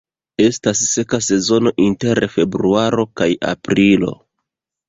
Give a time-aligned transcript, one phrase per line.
[0.43, 4.15] Estas seka sezono inter februaro kaj aprilo.